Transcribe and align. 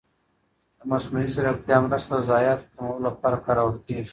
د 0.77 0.79
مصنوعي 0.91 1.27
ځېرکتیا 1.35 1.77
مرسته 1.85 2.13
د 2.17 2.21
ضایعاتو 2.29 2.67
کمولو 2.75 3.01
لپاره 3.07 3.43
کارول 3.45 3.77
کېږي. 3.87 4.09